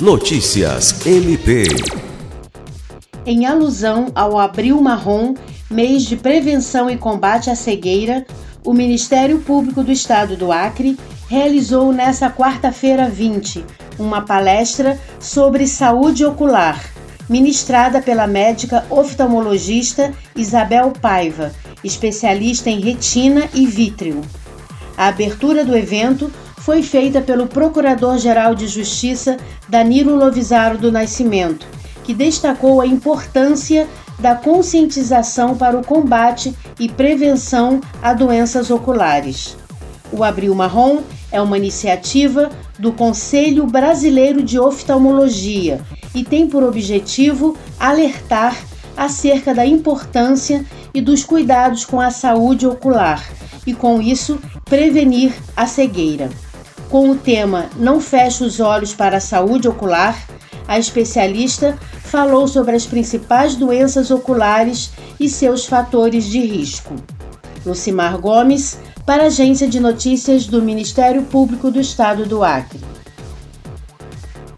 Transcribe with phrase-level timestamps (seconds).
[0.00, 1.64] Notícias MP.
[3.26, 5.34] Em alusão ao Abril Marrom,
[5.68, 8.24] mês de prevenção e combate à cegueira,
[8.64, 10.96] o Ministério Público do Estado do Acre
[11.28, 13.64] realizou nesta quarta-feira 20
[13.98, 16.80] uma palestra sobre saúde ocular,
[17.28, 21.50] ministrada pela médica oftalmologista Isabel Paiva,
[21.82, 24.22] especialista em retina e vítreo.
[24.96, 26.30] A abertura do evento
[26.68, 29.38] foi feita pelo Procurador-Geral de Justiça
[29.70, 31.66] Danilo Lovisaro do Nascimento,
[32.04, 39.56] que destacou a importância da conscientização para o combate e prevenção a doenças oculares.
[40.12, 40.98] O Abril Marrom
[41.32, 45.80] é uma iniciativa do Conselho Brasileiro de Oftalmologia
[46.14, 48.54] e tem por objetivo alertar
[48.94, 53.26] acerca da importância e dos cuidados com a saúde ocular
[53.66, 56.28] e, com isso, prevenir a cegueira.
[56.88, 60.26] Com o tema Não Feche os Olhos para a Saúde Ocular,
[60.66, 66.94] a especialista falou sobre as principais doenças oculares e seus fatores de risco.
[67.66, 72.80] Lucimar Gomes, para a Agência de Notícias do Ministério Público do Estado do Acre.